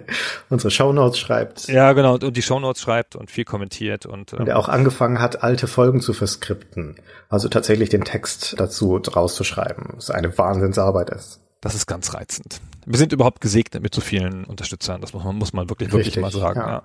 [0.48, 1.68] unsere Shownotes schreibt.
[1.68, 5.20] Ja, genau, und, die Shownotes schreibt und viel kommentiert und, ähm, und der auch angefangen
[5.20, 6.96] hat, alte Folgen zu verskripten.
[7.28, 11.40] Also tatsächlich den Text dazu rauszuschreiben, was eine Wahnsinnsarbeit ist.
[11.60, 12.60] Das ist ganz reizend.
[12.86, 16.16] Wir sind überhaupt gesegnet mit so vielen Unterstützern, das muss man, muss man wirklich, Richtig,
[16.16, 16.60] wirklich mal sagen.
[16.60, 16.68] Ja.
[16.68, 16.82] ja.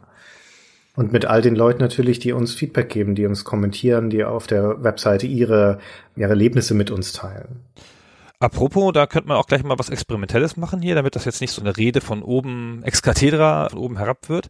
[0.96, 4.48] Und mit all den Leuten natürlich, die uns Feedback geben, die uns kommentieren, die auf
[4.48, 5.80] der Webseite ihre,
[6.16, 7.62] ihre Erlebnisse mit uns teilen.
[8.40, 11.52] Apropos, da könnte man auch gleich mal was Experimentelles machen hier, damit das jetzt nicht
[11.52, 14.48] so eine Rede von oben ex cathedra, von oben herab wird.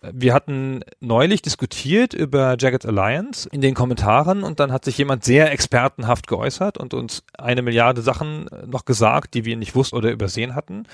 [0.00, 5.24] Wir hatten neulich diskutiert über Jagged Alliance in den Kommentaren und dann hat sich jemand
[5.24, 10.12] sehr expertenhaft geäußert und uns eine Milliarde Sachen noch gesagt, die wir nicht wussten oder
[10.12, 10.84] übersehen hatten.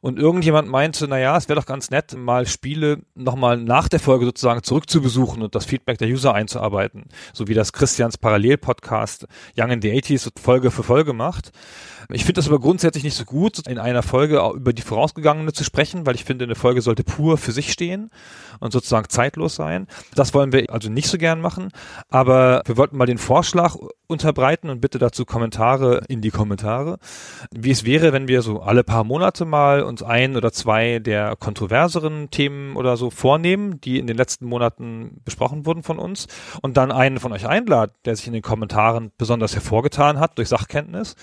[0.00, 4.24] Und irgendjemand meinte, naja, es wäre doch ganz nett, mal Spiele nochmal nach der Folge
[4.26, 7.04] sozusagen zurückzubesuchen und das Feedback der User einzuarbeiten.
[7.32, 9.26] So wie das Christians Parallel-Podcast
[9.58, 11.52] Young in the 80s Folge für Folge macht.
[12.10, 15.64] Ich finde das aber grundsätzlich nicht so gut, in einer Folge über die vorausgegangene zu
[15.64, 18.10] sprechen, weil ich finde, eine Folge sollte pur für sich stehen
[18.60, 19.88] und sozusagen zeitlos sein.
[20.14, 21.70] Das wollen wir also nicht so gern machen,
[22.08, 26.98] aber wir wollten mal den Vorschlag unterbreiten und bitte dazu Kommentare in die Kommentare,
[27.52, 31.36] wie es wäre, wenn wir so alle paar Monate mal uns ein oder zwei der
[31.36, 36.26] kontroverseren Themen oder so vornehmen, die in den letzten Monaten besprochen wurden von uns
[36.62, 40.48] und dann einen von euch einladen, der sich in den Kommentaren besonders hervorgetan hat durch
[40.48, 41.16] Sachkenntnis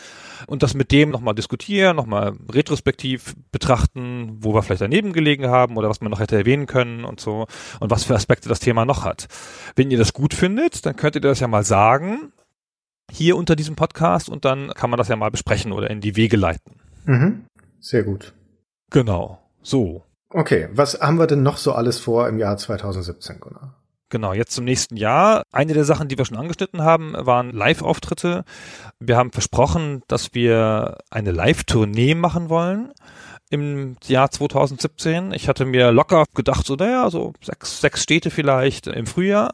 [0.48, 5.78] und das mit dem nochmal diskutieren, nochmal retrospektiv betrachten, wo wir vielleicht daneben gelegen haben
[5.78, 7.48] oder was man noch hätte erwähnen können und so
[7.80, 9.28] und was für Aspekte das Thema noch hat.
[9.76, 12.32] Wenn ihr das gut findet, dann könnt ihr das ja mal sagen
[13.12, 16.16] hier unter diesem Podcast und dann kann man das ja mal besprechen oder in die
[16.16, 16.76] Wege leiten.
[17.06, 17.46] Mhm.
[17.80, 18.34] Sehr gut.
[18.94, 19.40] Genau.
[19.62, 20.04] So.
[20.30, 23.74] Okay, was haben wir denn noch so alles vor im Jahr 2017, Gunnar?
[24.10, 25.42] Genau, jetzt zum nächsten Jahr.
[25.52, 28.46] Eine der Sachen, die wir schon angeschnitten haben, waren Live-Auftritte.
[29.00, 32.94] Wir haben versprochen, dass wir eine Live-Tournee machen wollen
[33.54, 35.32] im Jahr 2017.
[35.32, 39.54] Ich hatte mir locker gedacht, so, naja, so sechs, sechs Städte vielleicht im Frühjahr.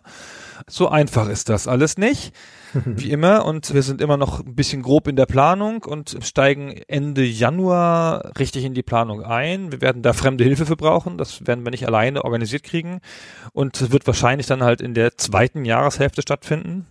[0.67, 2.33] So einfach ist das alles nicht.
[2.85, 3.45] Wie immer.
[3.45, 8.37] Und wir sind immer noch ein bisschen grob in der Planung und steigen Ende Januar
[8.39, 9.71] richtig in die Planung ein.
[9.71, 11.17] Wir werden da fremde Hilfe für brauchen.
[11.17, 13.01] Das werden wir nicht alleine organisiert kriegen.
[13.51, 16.87] Und wird wahrscheinlich dann halt in der zweiten Jahreshälfte stattfinden.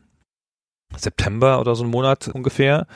[0.94, 2.86] September oder so ein Monat ungefähr.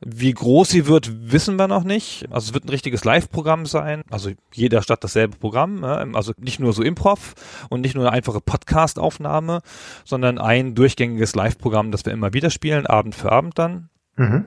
[0.00, 2.26] Wie groß sie wird, wissen wir noch nicht.
[2.30, 4.02] Also es wird ein richtiges Live-Programm sein.
[4.10, 5.84] Also jeder Stadt dasselbe Programm.
[5.84, 7.34] Also nicht nur so Improv
[7.68, 9.60] und nicht nur eine einfache Podcast-Aufnahme,
[10.06, 13.90] sondern ein durchgängiges Live-Programm, das wir immer wieder spielen, Abend für Abend dann.
[14.16, 14.46] Mhm.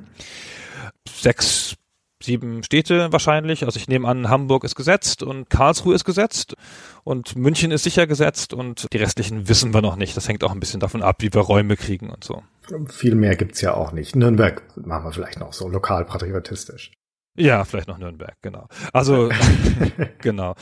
[1.07, 1.75] Sechs
[2.23, 3.65] sieben Städte wahrscheinlich.
[3.65, 6.55] Also ich nehme an, Hamburg ist gesetzt und Karlsruhe ist gesetzt
[7.03, 10.15] und München ist sicher gesetzt und die restlichen wissen wir noch nicht.
[10.15, 12.43] Das hängt auch ein bisschen davon ab, wie wir Räume kriegen und so.
[12.89, 14.15] Viel mehr gibt's ja auch nicht.
[14.15, 16.91] Nürnberg machen wir vielleicht noch so lokal patriotistisch.
[17.35, 18.67] Ja, vielleicht noch Nürnberg, genau.
[18.93, 19.29] Also,
[20.21, 20.53] genau.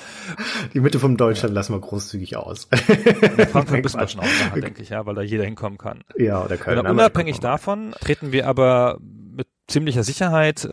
[0.74, 2.70] Die Mitte vom Deutschland lassen wir großzügig aus.
[3.52, 6.06] Frankfurt müssen wir schon ausmachen, denke ich, ja, weil da jeder hinkommen kann.
[6.16, 6.78] Ja, oder Köln.
[6.78, 10.70] Genau, unabhängig davon treten wir aber mit ziemlicher Sicherheit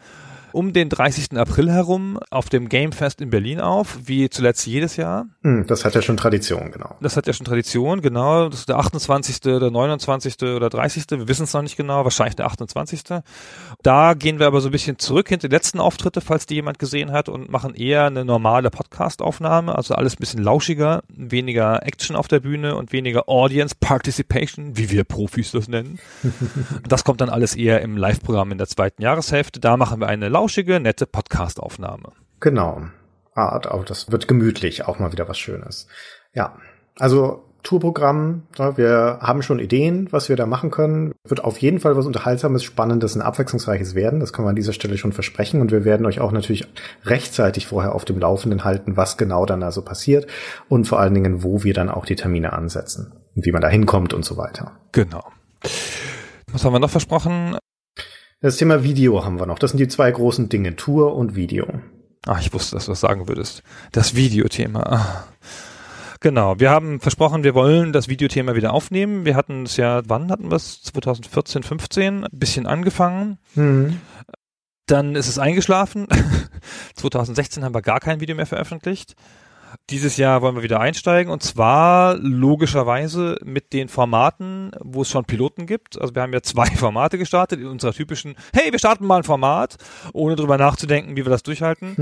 [0.52, 1.36] um den 30.
[1.38, 5.26] April herum auf dem Gamefest in Berlin auf, wie zuletzt jedes Jahr.
[5.42, 6.96] Hm, das hat ja schon Tradition, genau.
[7.00, 8.48] Das hat ja schon Tradition, genau.
[8.48, 10.42] Das ist der 28., der 29.
[10.42, 11.04] oder 30.
[11.10, 13.02] Wir wissen es noch nicht genau, wahrscheinlich der 28.
[13.82, 16.78] Da gehen wir aber so ein bisschen zurück hinter die letzten Auftritte, falls die jemand
[16.78, 22.16] gesehen hat und machen eher eine normale Podcast-Aufnahme, also alles ein bisschen lauschiger, weniger Action
[22.16, 25.98] auf der Bühne und weniger Audience Participation, wie wir Profis das nennen.
[26.88, 29.60] das kommt dann alles eher im Live-Programm in der zweiten Jahreshälfte.
[29.60, 32.12] Da machen wir eine lauschige, nette Podcast-Aufnahme.
[32.38, 32.82] Genau.
[33.34, 35.88] Ah, das wird gemütlich, auch mal wieder was Schönes.
[36.32, 36.56] Ja,
[36.96, 38.44] also Tourprogramm,
[38.76, 41.12] wir haben schon Ideen, was wir da machen können.
[41.24, 44.20] Wird auf jeden Fall was Unterhaltsames, Spannendes und Abwechslungsreiches werden.
[44.20, 45.60] Das können wir an dieser Stelle schon versprechen.
[45.60, 46.68] Und wir werden euch auch natürlich
[47.04, 50.28] rechtzeitig vorher auf dem Laufenden halten, was genau dann also passiert
[50.68, 53.68] und vor allen Dingen, wo wir dann auch die Termine ansetzen und wie man da
[53.68, 54.78] hinkommt und so weiter.
[54.92, 55.24] Genau.
[56.52, 57.56] Was haben wir noch versprochen?
[58.40, 59.58] Das Thema Video haben wir noch.
[59.58, 61.66] Das sind die zwei großen Dinge, Tour und Video.
[62.24, 63.64] Ach, ich wusste, dass du das sagen würdest.
[63.90, 64.80] Das Videothema.
[64.80, 65.24] Ah.
[66.20, 69.24] Genau, wir haben versprochen, wir wollen das Videothema wieder aufnehmen.
[69.24, 70.82] Wir hatten es ja, wann hatten wir es?
[70.82, 73.38] 2014, 15, ein bisschen angefangen.
[73.56, 74.00] Mhm.
[74.86, 76.06] Dann ist es eingeschlafen.
[76.94, 79.16] 2016 haben wir gar kein Video mehr veröffentlicht.
[79.90, 85.24] Dieses Jahr wollen wir wieder einsteigen und zwar logischerweise mit den Formaten, wo es schon
[85.24, 85.98] Piloten gibt.
[85.98, 89.22] Also wir haben ja zwei Formate gestartet in unserer typischen, hey, wir starten mal ein
[89.22, 89.78] Format,
[90.12, 91.96] ohne drüber nachzudenken, wie wir das durchhalten.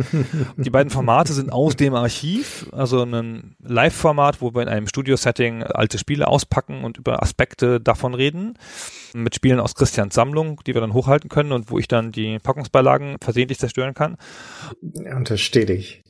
[0.57, 5.63] Die beiden Formate sind aus dem Archiv, also ein Live-Format, wo wir in einem Studio-Setting
[5.63, 8.59] alte Spiele auspacken und über Aspekte davon reden.
[9.15, 12.41] Mit Spielen aus Christians Sammlung, die wir dann hochhalten können und wo ich dann die
[12.41, 14.17] Packungsbeilagen versehentlich zerstören kann.
[14.83, 16.03] Ja, unterstehe dich.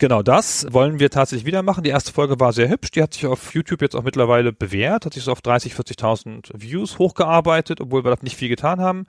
[0.00, 1.84] Genau das wollen wir tatsächlich wieder machen.
[1.84, 2.90] Die erste Folge war sehr hübsch.
[2.90, 6.52] Die hat sich auf YouTube jetzt auch mittlerweile bewährt, hat sich so auf 30, 40.000
[6.54, 9.06] Views hochgearbeitet, obwohl wir da nicht viel getan haben.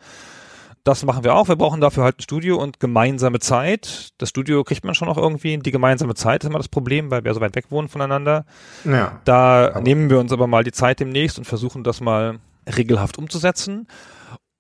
[0.83, 1.47] Das machen wir auch.
[1.47, 4.09] Wir brauchen dafür halt ein Studio und gemeinsame Zeit.
[4.17, 5.57] Das Studio kriegt man schon auch irgendwie.
[5.57, 8.43] Die gemeinsame Zeit ist immer das Problem, weil wir so weit weg wohnen voneinander.
[8.83, 9.21] Ja.
[9.23, 13.87] Da nehmen wir uns aber mal die Zeit demnächst und versuchen das mal regelhaft umzusetzen.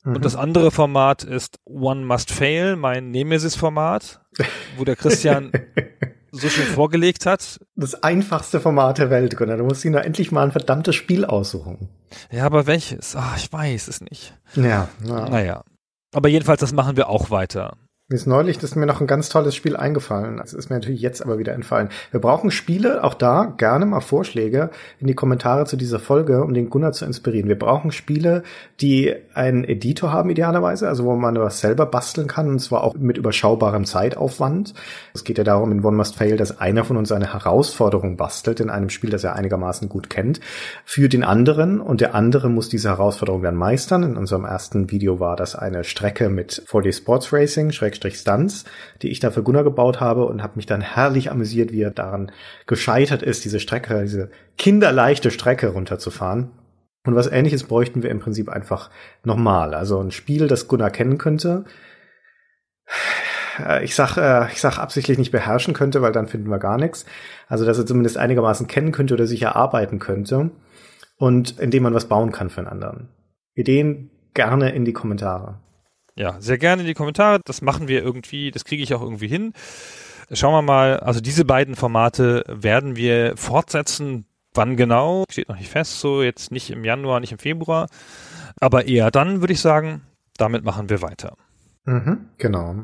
[0.03, 0.15] Mhm.
[0.15, 4.21] Und das andere Format ist One Must Fail, mein Nemesis-Format,
[4.77, 5.51] wo der Christian
[6.31, 7.59] so schön vorgelegt hat.
[7.75, 9.57] Das einfachste Format der Welt, Gunnar.
[9.57, 11.89] Du musst ihn nur endlich mal ein verdammtes Spiel aussuchen.
[12.31, 13.15] Ja, aber welches?
[13.15, 14.33] Ah, ich weiß es nicht.
[14.55, 14.89] Ja.
[15.03, 15.29] Na.
[15.29, 15.63] Naja.
[16.13, 17.77] Aber jedenfalls, das machen wir auch weiter.
[18.11, 20.35] Mir ist neulich, das ist mir noch ein ganz tolles Spiel eingefallen.
[20.35, 21.87] Das ist mir natürlich jetzt aber wieder entfallen.
[22.11, 24.69] Wir brauchen Spiele, auch da gerne mal Vorschläge
[24.99, 27.47] in die Kommentare zu dieser Folge, um den Gunnar zu inspirieren.
[27.47, 28.43] Wir brauchen Spiele,
[28.81, 32.95] die einen Editor haben idealerweise, also wo man was selber basteln kann, und zwar auch
[32.95, 34.73] mit überschaubarem Zeitaufwand.
[35.13, 38.59] Es geht ja darum, in One Must Fail, dass einer von uns eine Herausforderung bastelt
[38.59, 40.41] in einem Spiel, das er einigermaßen gut kennt,
[40.83, 44.03] für den anderen und der andere muss diese Herausforderung dann meistern.
[44.03, 47.71] In unserem ersten Video war das eine Strecke mit 4D Sports Racing,
[48.09, 48.65] Stunts,
[49.01, 51.91] die ich da für Gunnar gebaut habe und habe mich dann herrlich amüsiert, wie er
[51.91, 52.31] daran
[52.65, 56.51] gescheitert ist, diese Strecke, diese kinderleichte Strecke runterzufahren.
[57.05, 58.89] Und was ähnliches bräuchten wir im Prinzip einfach
[59.23, 59.73] nochmal.
[59.73, 61.65] Also ein Spiel, das Gunnar kennen könnte.
[63.81, 67.05] Ich sag, äh, ich sag absichtlich nicht beherrschen könnte, weil dann finden wir gar nichts.
[67.47, 70.51] Also, dass er zumindest einigermaßen kennen könnte oder sich erarbeiten könnte.
[71.17, 73.09] Und indem man was bauen kann für einen anderen.
[73.53, 75.59] Ideen gerne in die Kommentare.
[76.15, 77.39] Ja, sehr gerne in die Kommentare.
[77.45, 79.53] Das machen wir irgendwie, das kriege ich auch irgendwie hin.
[80.31, 84.25] Schauen wir mal, also diese beiden Formate werden wir fortsetzen.
[84.53, 85.23] Wann genau?
[85.29, 87.87] Steht noch nicht fest, so jetzt nicht im Januar, nicht im Februar.
[88.59, 90.01] Aber eher dann würde ich sagen,
[90.37, 91.37] damit machen wir weiter.
[91.85, 92.75] Mhm, genau.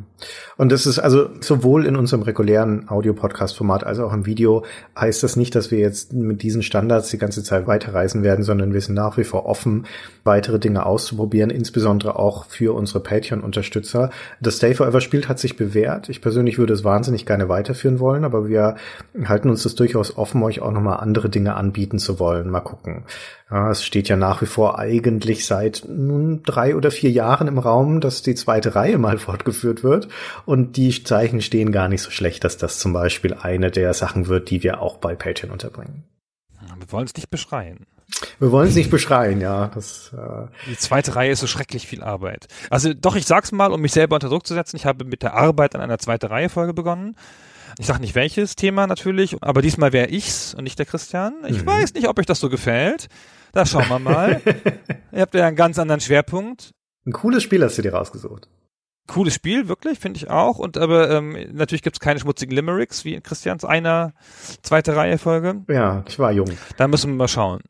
[0.57, 4.65] Und das ist also sowohl in unserem regulären Audio-Podcast-Format als auch im Video
[4.99, 8.73] heißt das nicht, dass wir jetzt mit diesen Standards die ganze Zeit weiterreisen werden, sondern
[8.73, 9.85] wir sind nach wie vor offen,
[10.23, 14.09] weitere Dinge auszuprobieren, insbesondere auch für unsere Patreon-Unterstützer.
[14.41, 16.09] Das Stay Forever Spiel hat sich bewährt.
[16.09, 18.77] Ich persönlich würde es wahnsinnig gerne weiterführen wollen, aber wir
[19.25, 22.49] halten uns das durchaus offen, euch auch nochmal andere Dinge anbieten zu wollen.
[22.49, 23.03] Mal gucken.
[23.49, 27.57] Ja, es steht ja nach wie vor eigentlich seit nun drei oder vier Jahren im
[27.57, 30.07] Raum, dass die zweite Reihe mal fortgeführt wird.
[30.45, 34.27] Und die Zeichen stehen gar nicht so schlecht, dass das zum Beispiel eine der Sachen
[34.27, 36.03] wird, die wir auch bei Patreon unterbringen.
[36.77, 37.85] Wir wollen es nicht beschreien.
[38.39, 39.67] Wir wollen es nicht beschreien, ja.
[39.73, 42.47] Das, äh die zweite Reihe ist so schrecklich viel Arbeit.
[42.69, 45.23] Also doch, ich sag's mal, um mich selber unter Druck zu setzen, ich habe mit
[45.23, 47.15] der Arbeit an einer zweiten Reihe Folge begonnen.
[47.79, 51.33] Ich sage nicht welches Thema natürlich, aber diesmal wäre ich's und nicht der Christian.
[51.47, 51.67] Ich mhm.
[51.67, 53.07] weiß nicht, ob euch das so gefällt.
[53.51, 54.41] Da schauen wir mal.
[55.11, 56.71] Ihr habt ja einen ganz anderen Schwerpunkt.
[57.05, 58.47] Ein cooles Spiel hast du dir rausgesucht.
[59.07, 60.59] Cooles Spiel, wirklich, finde ich auch.
[60.59, 64.13] Und aber ähm, natürlich gibt's keine schmutzigen Limericks, wie in Christians einer
[64.61, 65.63] zweite Reihe Folge.
[65.69, 66.49] Ja, ich war jung.
[66.77, 67.61] Da müssen wir mal schauen.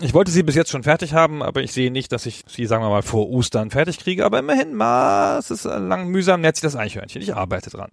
[0.00, 2.66] Ich wollte sie bis jetzt schon fertig haben, aber ich sehe nicht, dass ich sie,
[2.66, 4.24] sagen wir mal, vor Ostern fertig kriege.
[4.24, 7.22] Aber immerhin mal, es ist lang mühsam, nährt sich das Eichhörnchen.
[7.22, 7.90] Ich arbeite dran.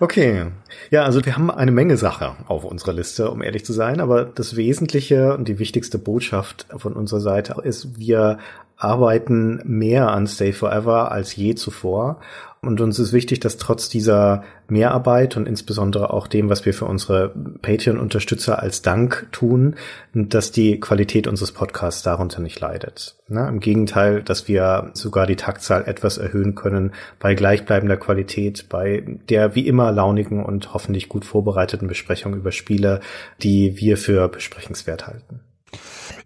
[0.00, 0.46] Okay.
[0.90, 4.24] Ja, also wir haben eine Menge Sache auf unserer Liste, um ehrlich zu sein, aber
[4.24, 8.38] das Wesentliche und die wichtigste Botschaft von unserer Seite ist, wir
[8.80, 12.20] arbeiten mehr an Stay Forever als je zuvor
[12.62, 16.84] und uns ist wichtig, dass trotz dieser Mehrarbeit und insbesondere auch dem, was wir für
[16.84, 17.30] unsere
[17.62, 19.76] Patreon-Unterstützer als Dank tun,
[20.12, 23.16] dass die Qualität unseres Podcasts darunter nicht leidet.
[23.28, 29.04] Na, Im Gegenteil, dass wir sogar die Taktzahl etwas erhöhen können bei gleichbleibender Qualität, bei
[29.30, 33.00] der wie immer launigen und hoffentlich gut vorbereiteten Besprechung über Spiele,
[33.42, 35.40] die wir für besprechenswert halten.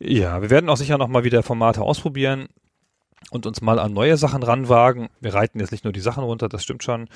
[0.00, 2.48] Ja, wir werden auch sicher noch mal wieder Formate ausprobieren
[3.30, 5.08] und uns mal an neue Sachen ranwagen.
[5.20, 7.08] Wir reiten jetzt nicht nur die Sachen runter, das stimmt schon.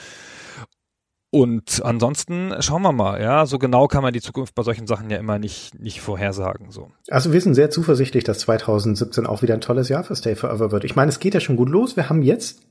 [1.30, 5.10] Und ansonsten schauen wir mal, ja, so genau kann man die Zukunft bei solchen Sachen
[5.10, 6.90] ja immer nicht, nicht vorhersagen, so.
[7.10, 10.72] Also wir sind sehr zuversichtlich, dass 2017 auch wieder ein tolles Jahr für Stay Forever
[10.72, 10.84] wird.
[10.84, 11.96] Ich meine, es geht ja schon gut los.
[11.96, 12.62] Wir haben jetzt,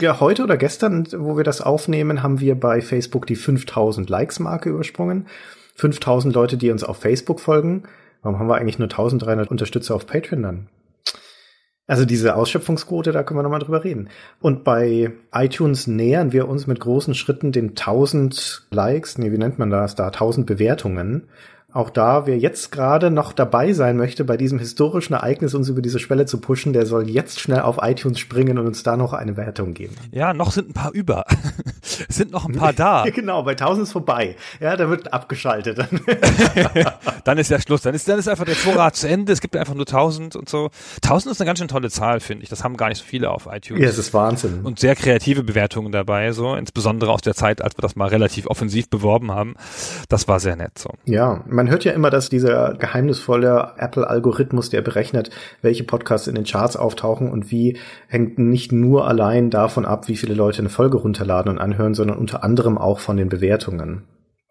[0.00, 4.38] ja, heute oder gestern, wo wir das aufnehmen, haben wir bei Facebook die 5000 Likes
[4.38, 5.26] Marke übersprungen.
[5.76, 7.84] 5000 Leute, die uns auf Facebook folgen.
[8.24, 10.68] Warum haben wir eigentlich nur 1300 Unterstützer auf Patreon dann?
[11.86, 14.08] Also diese Ausschöpfungsquote, da können wir nochmal drüber reden.
[14.40, 19.58] Und bei iTunes nähern wir uns mit großen Schritten den 1000 Likes, nee, wie nennt
[19.58, 21.28] man das da, 1000 Bewertungen
[21.74, 25.82] auch da, wer jetzt gerade noch dabei sein möchte, bei diesem historischen Ereignis uns über
[25.82, 29.12] diese Schwelle zu pushen, der soll jetzt schnell auf iTunes springen und uns da noch
[29.12, 29.96] eine Wertung geben.
[30.12, 31.24] Ja, noch sind ein paar über.
[32.08, 33.04] es sind noch ein paar da.
[33.14, 34.36] genau, bei 1000 ist vorbei.
[34.60, 35.78] Ja, da wird abgeschaltet.
[37.24, 37.82] dann ist ja Schluss.
[37.82, 39.32] Dann ist, dann ist einfach der Vorrat zu Ende.
[39.32, 40.70] Es gibt einfach nur 1000 und so.
[41.02, 42.48] 1000 ist eine ganz schön tolle Zahl, finde ich.
[42.48, 43.82] Das haben gar nicht so viele auf iTunes.
[43.82, 44.60] Ja, es ist Wahnsinn.
[44.62, 46.54] Und sehr kreative Bewertungen dabei, so.
[46.54, 49.56] Insbesondere aus der Zeit, als wir das mal relativ offensiv beworben haben.
[50.08, 50.90] Das war sehr nett, so.
[51.04, 55.30] Ja, man man hört ja immer, dass dieser geheimnisvolle Apple-Algorithmus, der berechnet,
[55.62, 60.16] welche Podcasts in den Charts auftauchen und wie, hängt nicht nur allein davon ab, wie
[60.16, 64.02] viele Leute eine Folge runterladen und anhören, sondern unter anderem auch von den Bewertungen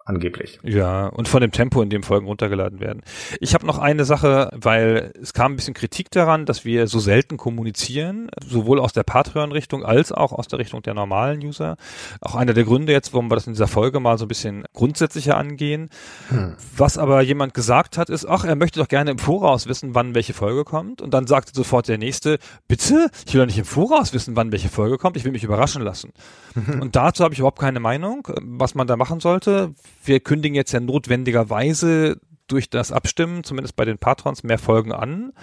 [0.05, 0.59] angeblich.
[0.63, 3.01] Ja, und von dem Tempo, in dem Folgen runtergeladen werden.
[3.39, 6.99] Ich habe noch eine Sache, weil es kam ein bisschen Kritik daran, dass wir so
[6.99, 11.77] selten kommunizieren, sowohl aus der Patreon-Richtung als auch aus der Richtung der normalen User.
[12.21, 14.65] Auch einer der Gründe jetzt, warum wir das in dieser Folge mal so ein bisschen
[14.73, 15.89] grundsätzlicher angehen.
[16.29, 16.55] Hm.
[16.75, 20.15] Was aber jemand gesagt hat, ist, ach, er möchte doch gerne im Voraus wissen, wann
[20.15, 21.01] welche Folge kommt.
[21.01, 23.09] Und dann sagte sofort der Nächste, bitte?
[23.25, 25.15] Ich will doch nicht im Voraus wissen, wann welche Folge kommt.
[25.15, 26.11] Ich will mich überraschen lassen.
[26.81, 29.73] Und dazu habe ich überhaupt keine Meinung, was man da machen sollte
[30.05, 35.33] wir kündigen jetzt ja notwendigerweise durch das Abstimmen, zumindest bei den Patrons, mehr Folgen an.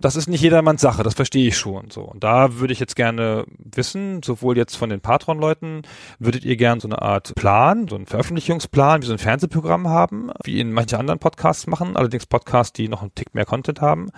[0.00, 2.02] Das ist nicht jedermanns Sache, das verstehe ich schon so.
[2.02, 5.82] Und da würde ich jetzt gerne wissen, sowohl jetzt von den Patron-Leuten,
[6.20, 10.30] würdet ihr gerne so eine Art Plan, so einen Veröffentlichungsplan, wie so ein Fernsehprogramm haben,
[10.44, 14.10] wie in manche anderen Podcasts machen, allerdings Podcasts, die noch einen Tick mehr Content haben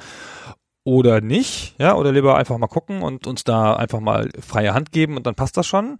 [0.91, 4.91] oder nicht, ja, oder lieber einfach mal gucken und uns da einfach mal freie Hand
[4.91, 5.99] geben und dann passt das schon.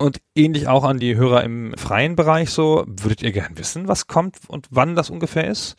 [0.00, 4.08] Und ähnlich auch an die Hörer im freien Bereich so, würdet ihr gern wissen, was
[4.08, 5.76] kommt und wann das ungefähr ist?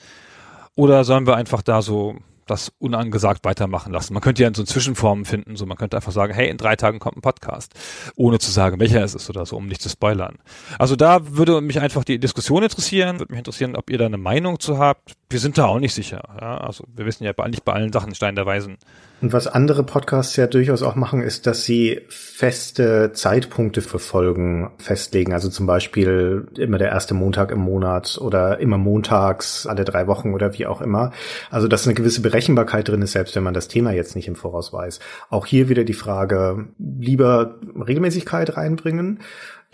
[0.76, 4.14] Oder sollen wir einfach da so das unangesagt weitermachen lassen.
[4.14, 6.76] Man könnte ja in so Zwischenformen finden, so man könnte einfach sagen, hey, in drei
[6.76, 7.74] Tagen kommt ein Podcast,
[8.16, 10.38] ohne zu sagen, welcher es ist oder so, um nicht zu spoilern.
[10.78, 14.18] Also da würde mich einfach die Diskussion interessieren, würde mich interessieren, ob ihr da eine
[14.18, 15.14] Meinung zu habt.
[15.34, 16.22] Wir sind da auch nicht sicher.
[16.40, 16.58] Ja?
[16.58, 18.78] Also wir wissen ja nicht bei allen Sachen Stein der Weisen.
[19.20, 24.70] Und was andere Podcasts ja durchaus auch machen, ist, dass sie feste Zeitpunkte für Folgen
[24.78, 25.34] festlegen.
[25.34, 30.36] Also zum Beispiel immer der erste Montag im Monat oder immer montags alle drei Wochen
[30.36, 31.12] oder wie auch immer.
[31.50, 34.36] Also dass eine gewisse Berechenbarkeit drin ist, selbst wenn man das Thema jetzt nicht im
[34.36, 35.00] Voraus weiß.
[35.32, 39.20] Auch hier wieder die Frage, lieber Regelmäßigkeit reinbringen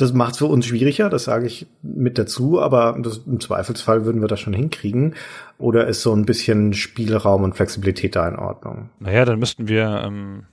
[0.02, 4.06] das macht es für uns schwieriger, das sage ich mit dazu, aber das, im Zweifelsfall
[4.06, 5.16] würden wir das schon hinkriegen.
[5.58, 8.90] Oder ist so ein bisschen Spielraum und Flexibilität da in Ordnung?
[9.00, 10.46] Naja, dann müssten wir, ähm,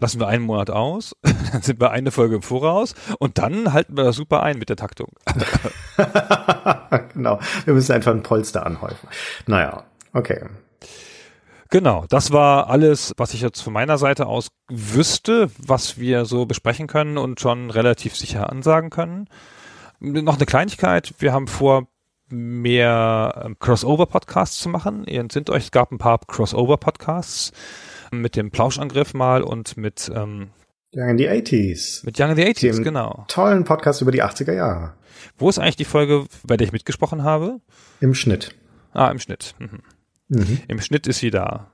[0.00, 1.14] lassen wir einen Monat aus,
[1.52, 4.68] dann sind wir eine Folge im Voraus und dann halten wir das super ein mit
[4.68, 5.12] der Taktung.
[7.14, 9.08] genau, wir müssen einfach ein Polster anhäufen.
[9.46, 10.46] Naja, okay.
[11.70, 16.44] Genau, das war alles, was ich jetzt von meiner Seite aus wüsste, was wir so
[16.46, 19.28] besprechen können und schon relativ sicher ansagen können.
[20.00, 21.86] Noch eine Kleinigkeit, wir haben vor,
[22.30, 25.04] mehr ähm, Crossover-Podcasts zu machen.
[25.06, 27.52] Ihr entsinnt euch, es gab ein paar Crossover-Podcasts
[28.12, 30.50] mit dem Plauschangriff mal und mit ähm,
[30.94, 32.04] Young in the 80s.
[32.04, 33.24] mit Young in the 80s, Dem genau.
[33.28, 34.94] Tollen Podcast über die 80er Jahre.
[35.38, 37.60] Wo ist eigentlich die Folge, bei der ich mitgesprochen habe?
[38.00, 38.54] Im Schnitt.
[38.92, 39.54] Ah, im Schnitt.
[39.58, 39.82] Mhm.
[40.30, 40.60] Mhm.
[40.68, 41.69] Im Schnitt ist sie da.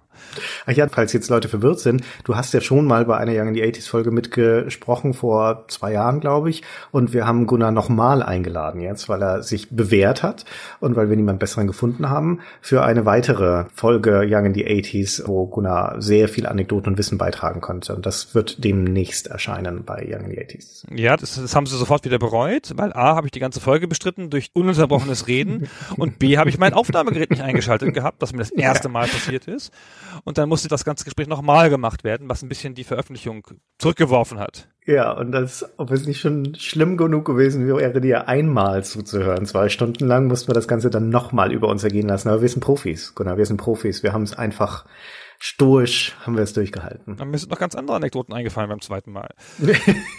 [0.67, 3.49] Ach ja, falls jetzt Leute verwirrt sind, du hast ja schon mal bei einer Young
[3.49, 6.63] in the 80s Folge mitgesprochen, vor zwei Jahren, glaube ich.
[6.91, 10.45] Und wir haben Gunnar nochmal eingeladen jetzt, weil er sich bewährt hat
[10.81, 15.27] und weil wir niemand besseren gefunden haben, für eine weitere Folge Young in the 80s,
[15.27, 17.95] wo Gunnar sehr viel Anekdoten und Wissen beitragen konnte.
[17.95, 20.85] Und das wird demnächst erscheinen bei Young in the 80s.
[20.95, 23.89] Ja, das, das haben sie sofort wieder bereut, weil A, habe ich die ganze Folge
[23.89, 28.39] bestritten durch ununterbrochenes Reden und B, habe ich mein Aufnahmegerät nicht eingeschaltet gehabt, was mir
[28.39, 29.73] das erste Mal passiert ist.
[30.25, 33.47] Und dann musste das ganze Gespräch nochmal gemacht werden, was ein bisschen die Veröffentlichung
[33.79, 34.69] zurückgeworfen hat.
[34.87, 39.45] Ja, und als ob es nicht schon schlimm genug gewesen wäre, dir einmal zuzuhören.
[39.47, 42.29] Zwei Stunden lang mussten wir das Ganze dann nochmal über uns ergehen lassen.
[42.29, 44.03] Aber wir sind Profis, Gunnar, wir sind Profis.
[44.03, 44.85] Wir haben es einfach
[45.39, 47.17] stoisch, haben wir es durchgehalten.
[47.17, 49.29] Mir sind noch ganz andere Anekdoten eingefallen beim zweiten Mal.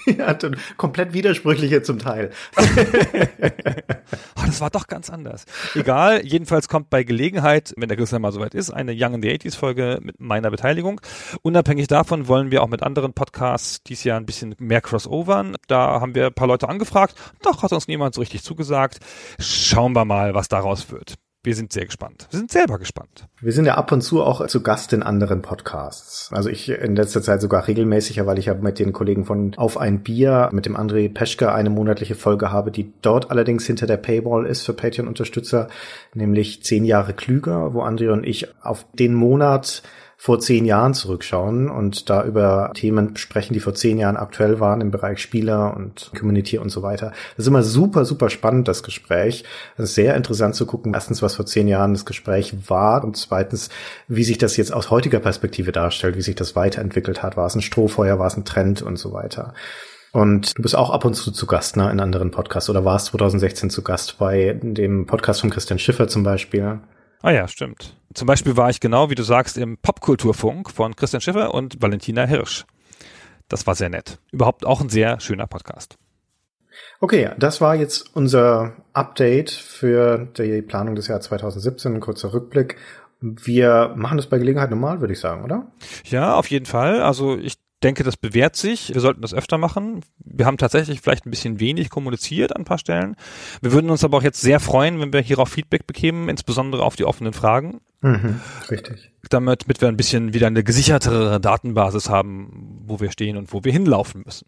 [0.06, 2.32] ja, und komplett widersprüchliche zum Teil.
[2.58, 2.64] Oh,
[4.46, 5.46] das war doch ganz anders.
[5.76, 9.30] Egal, jedenfalls kommt bei Gelegenheit, wenn der Christian mal soweit ist, eine Young in the
[9.30, 11.02] 80s Folge mit meiner Beteiligung.
[11.42, 15.56] Unabhängig davon wollen wir auch mit anderen Podcasts dies Jahr ein bisschen mehr crossovern.
[15.68, 17.16] Da haben wir ein paar Leute angefragt.
[17.42, 19.00] Doch hat uns niemand so richtig zugesagt.
[19.40, 21.16] Schauen wir mal, was daraus wird.
[21.48, 22.28] Wir sind sehr gespannt.
[22.30, 23.26] Wir sind selber gespannt.
[23.40, 26.30] Wir sind ja ab und zu auch zu Gast in anderen Podcasts.
[26.34, 29.78] Also ich in letzter Zeit sogar regelmäßiger, weil ich ja mit den Kollegen von Auf
[29.78, 33.96] ein Bier, mit dem André Peschke eine monatliche Folge habe, die dort allerdings hinter der
[33.96, 35.70] Paywall ist für Patreon-Unterstützer,
[36.14, 39.84] nämlich zehn Jahre klüger, wo André und ich auf den Monat
[40.20, 44.82] vor zehn Jahren zurückschauen und da über Themen sprechen, die vor zehn Jahren aktuell waren
[44.82, 47.12] im Bereich Spieler und Community und so weiter.
[47.36, 49.44] Das ist immer super, super spannend, das Gespräch.
[49.78, 53.16] Es ist sehr interessant zu gucken, erstens, was vor zehn Jahren das Gespräch war und
[53.16, 53.70] zweitens,
[54.08, 57.38] wie sich das jetzt aus heutiger Perspektive darstellt, wie sich das weiterentwickelt hat.
[57.38, 59.54] War es ein Strohfeuer, war es ein Trend und so weiter.
[60.14, 63.08] Und du bist auch ab und zu zu Gast ne, in anderen Podcasts oder warst
[63.08, 66.80] 2016 zu Gast bei dem Podcast von Christian Schiffer zum Beispiel.
[67.22, 67.96] Ah ja, stimmt.
[68.14, 72.26] Zum Beispiel war ich genau, wie du sagst, im Popkulturfunk von Christian Schiffer und Valentina
[72.26, 72.66] Hirsch.
[73.50, 74.20] Das war sehr nett.
[74.32, 75.98] Überhaupt auch ein sehr schöner Podcast.
[77.00, 82.78] Okay, das war jetzt unser Update für die Planung des Jahres 2017, ein kurzer Rückblick.
[83.20, 85.68] Wir machen das bei Gelegenheit normal, würde ich sagen, oder?
[86.06, 87.02] Ja, auf jeden Fall.
[87.02, 88.94] Also ich denke, das bewährt sich.
[88.94, 90.02] Wir sollten das öfter machen.
[90.24, 93.16] Wir haben tatsächlich vielleicht ein bisschen wenig kommuniziert an ein paar Stellen.
[93.62, 96.96] Wir würden uns aber auch jetzt sehr freuen, wenn wir hierauf Feedback bekämen, insbesondere auf
[96.96, 97.82] die offenen Fragen.
[98.02, 99.12] Mhm, richtig.
[99.30, 103.64] Damit, damit wir ein bisschen wieder eine gesichertere Datenbasis haben, wo wir stehen und wo
[103.64, 104.48] wir hinlaufen müssen.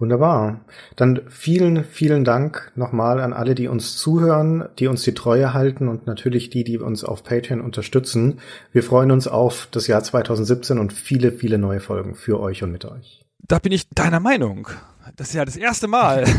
[0.00, 0.64] Wunderbar.
[0.96, 5.88] Dann vielen, vielen Dank nochmal an alle, die uns zuhören, die uns die Treue halten
[5.88, 8.40] und natürlich die, die uns auf Patreon unterstützen.
[8.72, 12.72] Wir freuen uns auf das Jahr 2017 und viele, viele neue Folgen für euch und
[12.72, 13.26] mit euch.
[13.40, 14.68] Da bin ich deiner Meinung.
[15.16, 16.24] Das ist ja das erste Mal.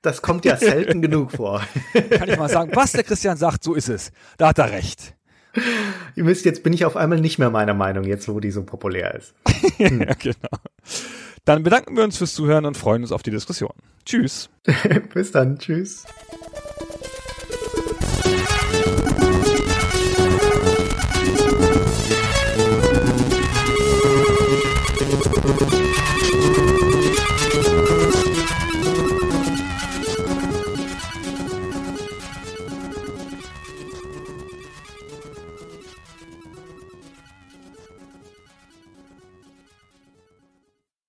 [0.00, 1.60] Das kommt ja selten genug vor.
[2.10, 4.12] Kann ich mal sagen, was der Christian sagt, so ist es.
[4.36, 5.16] Da hat er recht.
[6.14, 8.62] Ihr wisst, jetzt bin ich auf einmal nicht mehr meiner Meinung, jetzt wo die so
[8.62, 9.34] populär ist.
[9.78, 10.48] ja, genau.
[11.48, 13.72] Dann bedanken wir uns fürs Zuhören und freuen uns auf die Diskussion.
[14.04, 14.50] Tschüss.
[15.14, 15.58] Bis dann.
[15.58, 16.04] Tschüss.